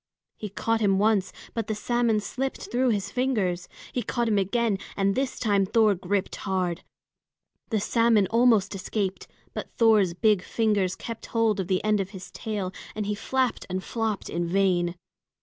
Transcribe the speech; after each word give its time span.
He 0.35 0.49
caught 0.49 0.81
him 0.81 0.97
once, 0.97 1.31
but 1.53 1.67
the 1.67 1.75
salmon 1.75 2.19
slipped 2.21 2.71
through 2.71 2.89
his 2.89 3.11
fingers. 3.11 3.67
He 3.93 4.01
caught 4.01 4.27
him 4.27 4.39
again, 4.39 4.79
and 4.97 5.13
this 5.13 5.37
time 5.37 5.63
Thor 5.63 5.93
gripped 5.93 6.37
hard. 6.37 6.81
The 7.69 7.79
salmon 7.79 8.25
almost 8.31 8.73
escaped, 8.73 9.27
but 9.53 9.69
Thor's 9.77 10.15
big 10.15 10.41
fingers 10.41 10.95
kept 10.95 11.27
hold 11.27 11.59
of 11.59 11.67
the 11.67 11.83
end 11.83 11.99
of 11.99 12.09
his 12.17 12.31
tail, 12.31 12.73
and 12.95 13.05
he 13.05 13.13
flapped 13.13 13.67
and 13.69 13.83
flopped 13.83 14.27
in 14.27 14.47
vain. 14.47 14.95